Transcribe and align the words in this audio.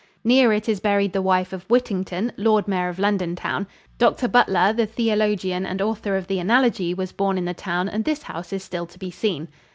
Near 0.23 0.51
it 0.51 0.67
is 0.67 0.79
buried 0.79 1.13
the 1.13 1.21
wife 1.21 1.53
of 1.53 1.61
Whittington, 1.69 2.31
"Lord 2.35 2.67
Mayor 2.67 2.89
of 2.89 2.97
Londontown." 2.97 3.67
Dr. 3.99 4.27
Butler, 4.27 4.73
the 4.73 4.87
theologian 4.87 5.63
and 5.63 5.79
author 5.79 6.17
of 6.17 6.25
"The 6.25 6.39
Analogy," 6.39 6.95
was 6.95 7.11
born 7.11 7.37
in 7.37 7.45
the 7.45 7.53
town 7.53 7.87
and 7.87 8.03
this 8.03 8.23
house 8.23 8.51
is 8.51 8.63
still 8.63 8.87
to 8.87 8.97
be 8.97 9.11
seen. 9.11 9.47